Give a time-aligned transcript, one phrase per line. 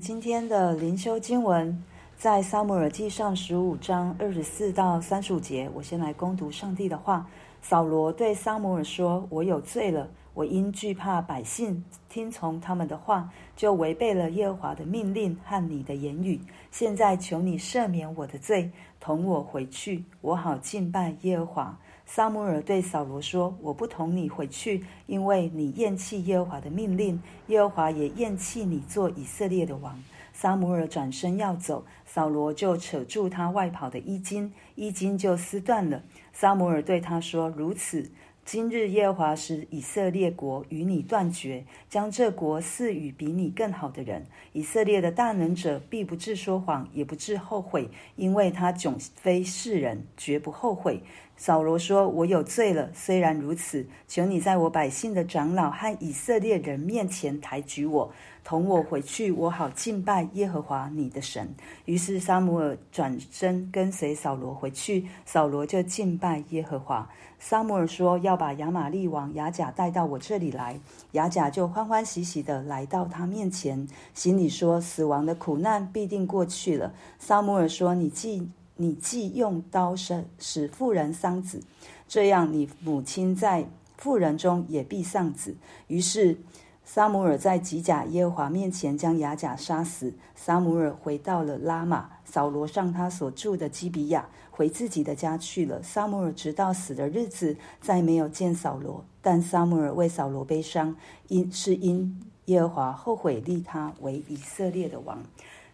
[0.00, 1.84] 今天的灵修经文
[2.16, 5.70] 在撒母耳记上十五章二十四到三十五节。
[5.74, 7.28] 我先来攻读上帝的话。
[7.60, 16.40] 扫罗对撒母耳说：“我有罪了，我因惧怕百姓听从他们的话，就违背了耶和华的命令和你的言语。
[16.70, 30.02] 现在求你赦免我的罪，同我回去，我好敬拜耶和华。”撒母耳对扫罗说：“我不同你回去，因为你厌弃耶和华的命令，耶和华也厌弃你做以色列的王。”
[30.34, 36.02] 撒母耳转身要走，扫罗就扯住他外袍的衣襟，衣襟就撕断了。
[36.32, 38.10] 撒母耳对他说：“如此。”
[38.44, 44.26] 今日耶和华使以色列国与你断绝，将这国赐与比你更好的人。
[44.52, 51.04] 以色列的大能者必不至说谎，也不至后悔，因为他迥非世人，绝不后悔。
[51.42, 52.88] 扫罗说：“我有罪了。
[52.94, 58.12] 虽然如此，求你在我百姓的长老和以色列人面前抬举我，
[58.44, 61.52] 同我回去，我好敬拜耶和华你的神。”
[61.84, 67.10] 于是撒母耳转身跟随扫罗回去，扫罗就敬拜耶和华。
[67.40, 70.78] 撒母耳说：“要把亚玛利王亚甲带到我这里来。”
[71.18, 81.62] 亚甲就欢欢喜喜地来到他面前，心里说：“死亡的苦难必定过去了。”撒母耳说：“你既你既用刀使使妇人丧子，
[82.08, 85.54] 这样你母亲在妇人中也必丧子。”
[85.88, 86.36] 于是
[86.84, 90.12] 撒母耳在吉甲耶和华面前将亚甲杀死。
[90.34, 94.28] 撒母尔回到了拉玛，扫罗上他所住的基比亚。
[94.54, 95.82] 回自己的家去了。
[95.82, 99.02] 撒母耳直到死的日子，再没有见扫罗。
[99.22, 100.94] 但撒母耳为扫罗悲伤，
[101.28, 105.18] 因是因耶和华后悔立他为以色列的王。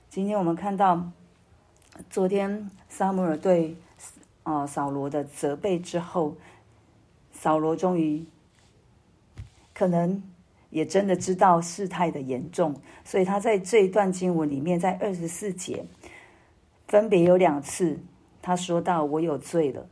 [0.09, 1.11] 今天我们看到，
[2.11, 3.77] 昨天撒母耳对
[4.43, 6.37] 啊扫罗的责备之后，
[7.33, 8.25] 扫罗终于
[9.75, 10.23] 可能
[10.71, 12.75] 也真的知道事态的严重，
[13.05, 15.85] 所以他在这一段经文里面，在二十四节
[16.87, 17.99] 分别有两次。
[18.41, 19.87] 他说到：“我有罪了。”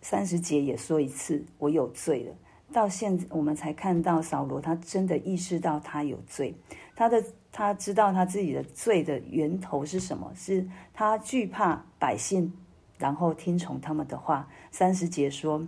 [0.00, 2.34] 三十节也说一次：“我有罪了。”
[2.72, 6.54] 到现在我们才看到扫罗，他真的意识到他有罪。
[6.98, 10.32] 他的他知道他自己的罪的源头是什么？
[10.34, 12.52] 是他惧怕百姓，
[12.98, 14.48] 然后听从他们的话。
[14.72, 15.64] 三十节说：“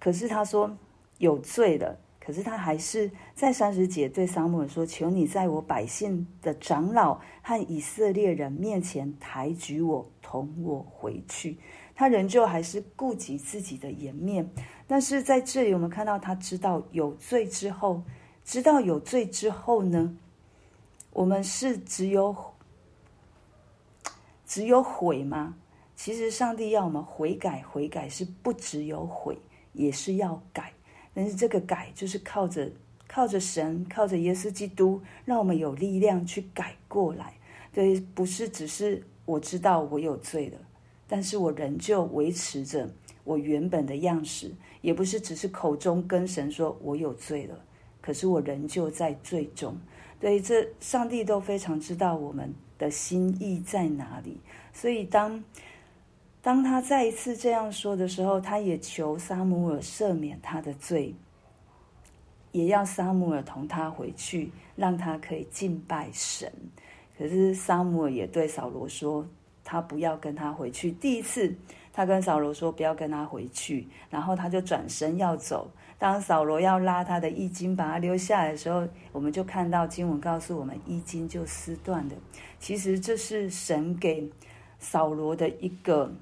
[0.00, 0.76] 可是他说
[1.18, 11.56] 有罪了。”可是他还是在三十节对撒母耳说：“求你在我百姓的长老和以色列人面前抬举我，同我回去。”
[11.94, 14.50] 他仍旧还是顾及自己的颜面。
[14.88, 18.02] 但是在这里，我们看到他知道有罪之后，
[18.44, 20.16] 知道有罪之后呢，
[21.12, 22.34] 我们是只有
[24.46, 25.54] 只有悔吗？
[25.94, 29.38] 其实上帝要我们悔改，悔改是不只有悔，
[29.72, 30.72] 也是要改。
[31.14, 32.70] 但是这个改就是靠着
[33.06, 37.34] 靠着神，靠着耶稣基督，让我们有力量去改过来。
[37.72, 40.58] 对，不是只是我知道我有罪了，
[41.06, 42.90] 但是我仍旧维持着
[43.24, 44.48] 我原本的样式；
[44.80, 47.58] 也不是只是口中跟神说我有罪了，
[48.00, 49.76] 可是我仍旧在罪中。
[50.22, 54.38] 对，这上帝都非常知道我们的心意在哪里。
[54.72, 55.42] 所以当。
[56.44, 61.14] 当他再一次这样说的时候，他也求撒姆尔赦免他的罪，
[62.50, 66.52] 也要撒姆尔同他回去，让他可以敬拜神。
[67.16, 69.24] 可是撒姆尔也对扫罗说，
[69.62, 70.90] 他不要跟他回去。
[70.90, 71.54] 第一次，
[71.92, 75.70] 他跟扫罗说不要跟他回去，然后他就转身要走。
[75.98, 82.14] 当扫罗要拉他的衣襟，把他留下来的时候，我们就看到经文告诉我们，衣襟就撕断了。
[82.58, 84.28] 其实这是神给
[84.78, 86.12] 扫罗的一个。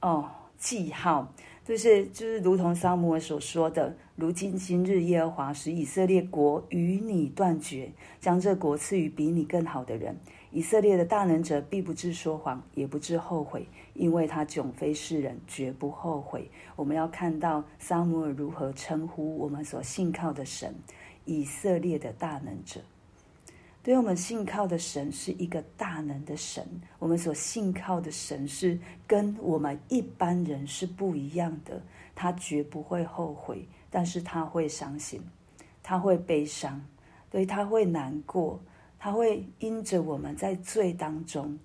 [0.00, 1.26] 哦，记号
[1.68, 10.16] 就是就是，如同撒母耳所说的，如今今日耶和华使以色列国与你断绝，将这国赐予比你更好的人。
[10.50, 16.50] 以色列的大能者必不致说谎，也不致后悔，因为他迥非世人，绝不后悔。
[16.74, 20.74] 我们要看到撒母耳如何称呼我们所信靠的神，
[21.26, 22.80] 以色列的大能者。
[23.88, 26.62] 所以我们信靠的神是一个大能的神，
[26.98, 31.80] 我们所信靠的神是跟我们一般人是不一样的。
[32.14, 35.22] 他绝不会后悔，但是他会伤心，
[35.82, 36.78] 他会悲伤，
[37.30, 38.60] 对，他会难过，
[38.98, 41.58] 他会因着我们在罪当中，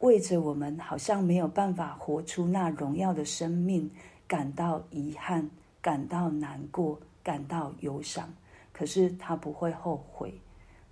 [0.00, 3.90] 为着我们好像没有办法活出那荣耀的生命，
[4.28, 5.48] 感到遗憾，
[5.80, 8.30] 感到难过，感到忧伤。
[8.74, 10.34] 可是他不会后悔。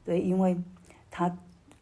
[0.08, 0.56] 对，因为
[1.10, 1.30] 他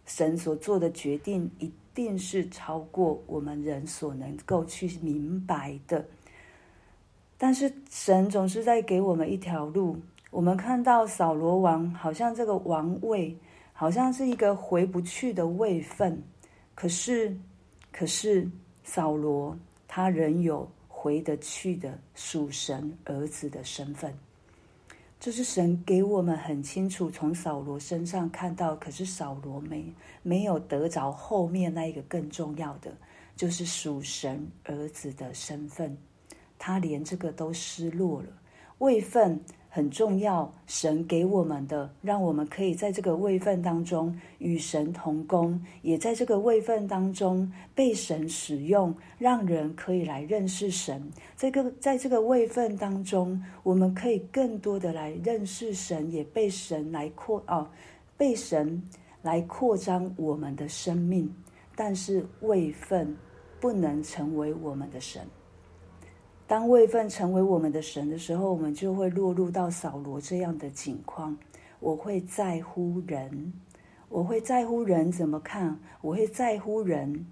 [0.05, 6.05] 神所做的决定一定是超过我们人所能够去明白的。
[7.39, 9.97] 但是神总是在给我们一条路。
[10.33, 13.33] 我们看到扫罗王好像这个王位
[13.73, 16.21] 好像是一个回不去的位分。
[16.75, 17.33] 可是，
[17.93, 18.51] 可是
[18.83, 19.57] 扫罗
[19.87, 24.13] 他仍有回得去的属神儿子的身份。
[25.19, 29.93] 这是神给我们很清楚从扫罗身上看到，可是扫罗没
[30.23, 32.93] 没有得着后面那一个更重要的，
[33.35, 35.97] 就是属神儿子的身份，
[36.59, 38.29] 他连这个都失落了，
[38.79, 39.41] 位份。
[39.77, 51.07] 很重要，神给我们的，让我们可以在这个位分当中与神同工，也在这个位分当中被神使用，让人可以来认识神。
[51.37, 57.69] 这个在这个位分当中，我们可以更多的来认识神，也被神来扩哦，
[58.17, 58.83] 被神
[59.21, 61.31] 来扩张我们的生命。
[61.75, 63.15] 但是位分
[63.61, 65.21] 不能成为我们的神。
[66.47, 71.37] 当位分成为我们的神的时候，我们就会落入到扫罗这样的境况。
[71.81, 73.53] 我会在乎人，
[74.09, 77.27] 我会在乎人怎么看，我会在乎人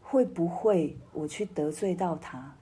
[0.00, 2.56] 会不会我去得罪到他，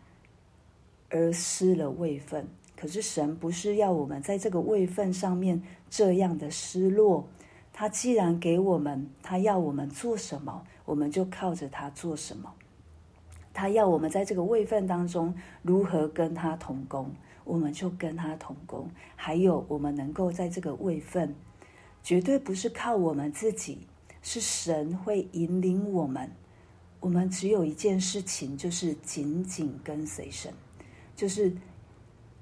[1.11, 2.47] 而失了位分。
[2.77, 7.29] 可是神不是要我们在这个位分上面这样的失落。
[7.73, 12.53] 他既然给我们，他要我们做什么，我们就靠着他做什么。
[13.55, 17.09] 他要我们在这个位分当中如何跟他同工，
[17.45, 18.91] 我们就跟他同工。
[19.15, 21.33] 还有，我们能够在这个位分，
[22.03, 23.79] 绝对不是靠我们自己，
[24.23, 26.29] 是神会引领我们。
[26.99, 30.53] 我们只有一件事情，就是紧紧跟随神。
[31.15, 31.53] 就是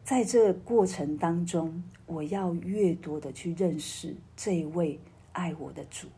[0.03, 4.99] 在这过程当中，我要越多的去认识这一位
[5.33, 6.09] 爱我的主，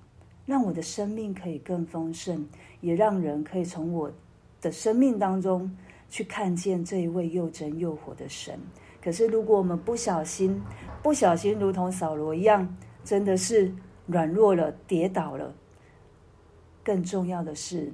[0.46, 2.46] 让我的生命可以更丰盛，
[2.80, 4.12] 也让人可以从我。
[4.64, 5.70] 的生命当中
[6.08, 8.58] 去看见这一位又真又活的神。
[9.02, 10.62] 可是，如果我们不小心，
[11.02, 12.74] 不小心，如同扫罗一样，
[13.04, 13.74] 真的是
[14.06, 15.54] 软弱了、跌倒了。
[16.82, 17.92] 更重要的是，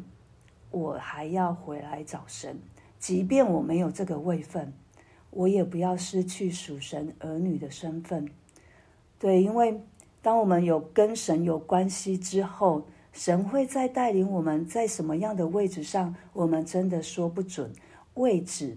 [0.71, 2.57] 我还要回来找神，
[3.01, 4.73] 即便我没有这个位分，
[5.31, 8.31] 我也不要失去属神儿女的身份。
[9.19, 9.83] 对，因为
[10.23, 12.87] 当我们有跟神有关系之后。
[13.13, 17.73] 神会再带领我们在什么样的位置上，我们真的说不准。
[18.15, 18.77] 位置，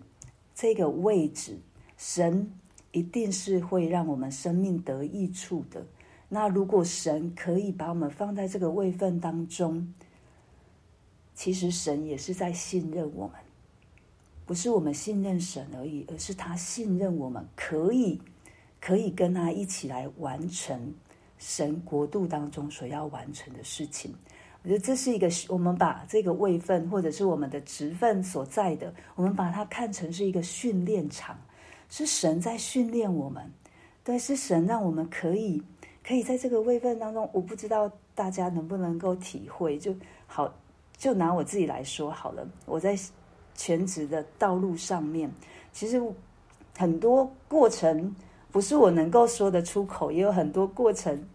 [0.53, 1.59] 这个位置，
[1.97, 2.51] 神
[2.91, 5.85] 一定是会让我们生命得益处的。
[6.29, 9.93] 那如果神可以把我们放在这个位分当中，
[11.35, 13.35] 其实神也是在信任我们，
[14.45, 18.19] 不是我们信任神而已，而是他信任我们可以，
[18.79, 20.93] 可以跟他一起来完成。
[21.45, 24.15] 神国度当中所要完成的事情，
[24.63, 31.37] 我觉得这是一个我们把这个位份或者是我们的职份所在的，我们把它看成是一个训练场，
[31.89, 33.43] 是神在训练我们，
[34.05, 35.61] 对，是神让我们可以
[36.01, 37.29] 可以在这个位份当中。
[37.33, 39.93] 我不知道大家能不能够体会，就
[40.25, 40.49] 好，
[40.95, 42.47] 就拿我自己来说好了。
[42.65, 42.97] 我在
[43.53, 45.29] 全职的道路上面，
[45.73, 46.01] 其实
[46.77, 48.15] 很多过程
[48.53, 51.25] 不是我能够说得出口，也有很多过程。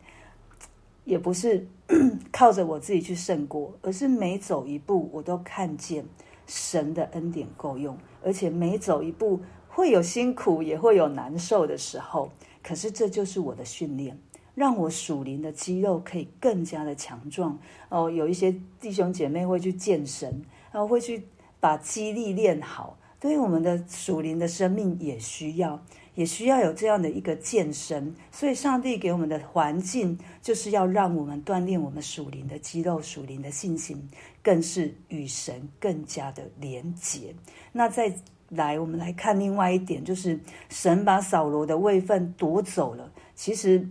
[1.05, 1.67] 也不是
[2.31, 6.05] 靠着我自己去胜过，而是每走一步，我都看见
[6.47, 12.31] 神的恩典够用，而且每走一步会有辛苦，也会有难受的时候。
[12.63, 14.19] 可是这就是我的训练，
[14.55, 17.59] 让我属灵的肌肉可以更加的强壮。
[17.89, 21.27] 哦，有一些弟兄姐妹会去健身，然后会去
[21.59, 22.99] 把肌力练好。
[23.19, 25.83] 对于我们的属灵的生命也需要。
[26.19, 34.09] 也需要有这样的一个健身，所以上帝给我们的环境就是要让我们锻炼我们属灵的肌肉、属灵的信心，
[34.43, 37.33] 更是与神更加的连结。
[37.71, 38.13] 那再
[38.49, 43.13] 来，我们来看另外一点，就是神把扫罗的位分夺走了。
[43.37, 43.89] 其实，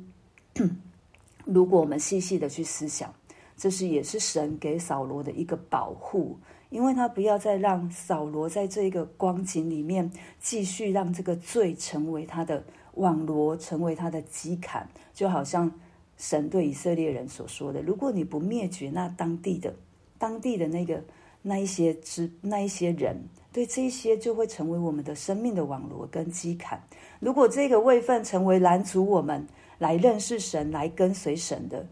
[1.45, 3.13] 如果我们细细的去思想，
[3.55, 6.37] 这是也是神给扫罗的一个保护。
[6.69, 12.63] 因为他不要再让扫罗在这个光景里面继续让这个罪成为他的
[12.95, 15.71] 网罗，成为他的基坎，就好像
[16.17, 19.73] 神对以色列人所说的：“如果你不灭绝那当地的、
[20.17, 21.03] 当地的那个
[21.41, 23.15] 那一些之那一些人，
[23.53, 26.81] 对这些就会成为我们的生命的网罗跟基坎。
[27.19, 29.47] 如果这个位分成为拦阻我们
[29.77, 31.85] 来认识神、来跟随神的。”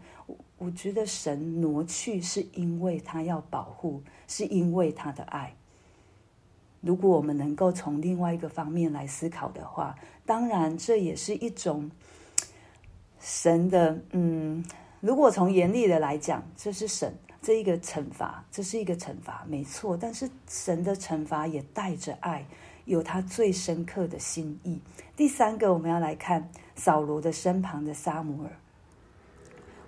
[0.58, 5.54] 我觉得神挪去是因为他要保护，是因为他的爱。
[6.80, 9.94] 如果我们能够从另外一个方面来思考的话，
[10.24, 11.90] 当然这也是一种
[13.20, 14.64] 神的，嗯，
[15.00, 19.96] 如果从严厉的来讲，这是神这一个惩罚，这是一个惩罚，没错。
[19.96, 22.46] 但是神的惩罚也带着爱，
[22.84, 24.80] 有他最深刻的心意。
[25.16, 28.52] 第三个，我们要来看扫罗的身旁的撒母耳。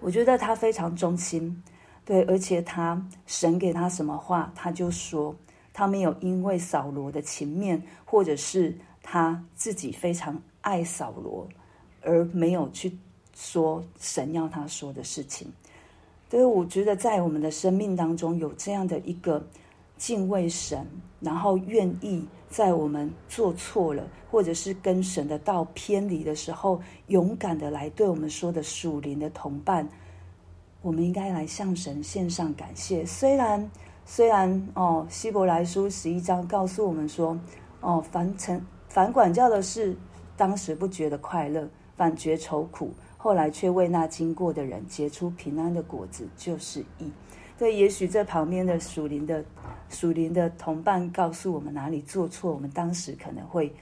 [0.00, 1.62] 我觉得他非常忠心，
[2.04, 5.34] 对，而且他神给他什么话，他就说，
[5.72, 11.48] 他没有因为扫罗的情面，或者是他自己非常爱扫罗，
[12.02, 12.96] 而没有去
[13.34, 15.52] 说神要他说的事情。
[16.30, 19.44] 所以我觉得在我们的生命当中有这样的一个
[19.98, 20.86] 敬畏神，
[21.20, 29.86] 然后愿意在我们做错了，或者是跟神的道偏离的时候，勇敢的来对我们说的属灵的同伴，
[30.80, 33.04] 我们应该来向神献上感谢。
[33.04, 33.70] 虽然
[34.06, 37.38] 虽然哦，希伯来书十一章告诉我们说，
[37.80, 39.96] 哦，凡成凡管教的事，
[40.36, 42.92] 当时不觉得快乐，反觉愁苦。
[43.16, 47.10] 后来却为那经过的人结出平安的果子，就是义。
[47.58, 49.44] 对，也许这旁边的属灵的
[49.88, 53.72] 属灵的同伴告诉我们哪里做错，我们当时可能会，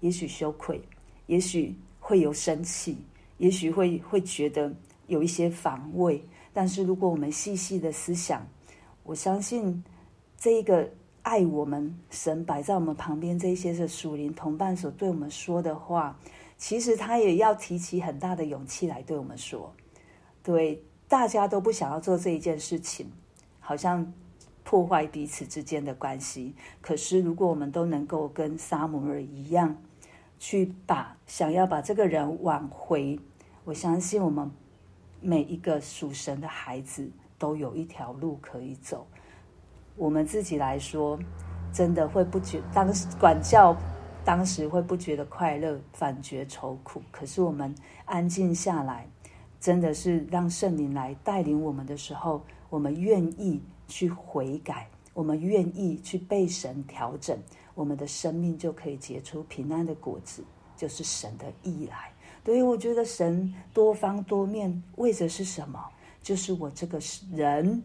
[0.00, 0.80] 也许羞愧，
[1.26, 2.96] 也许会有生气，
[3.38, 4.72] 也许会会觉得
[5.06, 6.22] 有一些防卫。
[6.52, 8.46] 但是如果我们细细的思想，
[9.02, 9.82] 我相信
[10.36, 10.88] 这一个
[11.22, 16.18] 爱我们神摆在我们旁边这一些的属灵同伴所对我们说的话。
[16.56, 19.72] 其实他也要提起很大的勇气来对我们说，
[20.42, 20.78] 对，
[21.08, 23.10] 大家都不想要做这一件事情，
[23.60, 24.12] 好像
[24.70, 26.54] 破坏彼此之间的关系。
[26.80, 29.74] 可是如果我们都能够跟撒母耳一样，
[30.38, 33.18] 去把想要把这个人挽回，
[33.64, 34.48] 我相信我们
[35.20, 39.08] 每一个属神的孩子都有一条路可以走。
[39.96, 41.18] 我们自己来说，
[41.72, 43.76] 真的会不觉当管教。
[44.24, 47.02] 当时会不觉得快乐，反觉愁苦。
[47.10, 47.74] 可是我们
[48.04, 49.08] 安静下来，
[49.58, 53.60] 真的是让圣灵来带领我们的时候，我们愿意
[53.90, 57.38] 去悔改，我们愿意去被神调整，
[57.74, 60.42] 我们的生命就可以结出平安的果子，
[60.76, 62.10] 就是神的意来。
[62.42, 65.84] 所以我觉得神多方多面，为的是什么？
[66.22, 66.98] 就是我这个
[67.30, 67.82] 人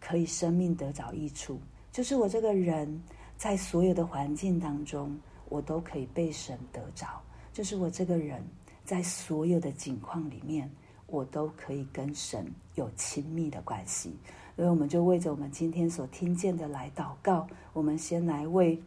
[0.00, 1.58] 可以生命得着益处，
[1.92, 3.02] 就是我这个人
[3.38, 5.16] 在所有的环境当中。
[5.48, 7.06] 我都可以被神得着，
[7.52, 8.44] 就是我这个人，
[8.84, 10.68] 在所有的境况里面，
[11.06, 14.12] 我都可以跟神有亲密的关系。
[14.56, 17.46] 所以，我们就为着我们今天所听见的来祷告。
[17.72, 18.82] 我们先来为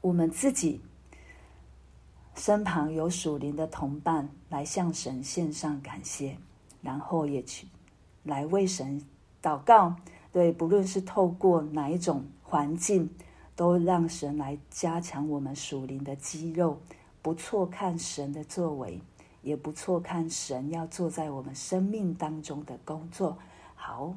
[0.00, 0.80] 我们自己
[2.36, 6.36] 身旁有属灵的同伴来向神献上感谢，
[6.82, 7.66] 然后也去
[8.22, 9.02] 来为神
[9.42, 9.96] 祷告。
[10.30, 13.10] 对，不论是透过哪一种环境。
[13.56, 16.80] 都让神来加强我们属灵的肌肉，
[17.22, 19.00] 不错看神的作为，
[19.42, 23.38] 也不错看神要做在我们生命当中的工作。
[23.76, 24.16] 好，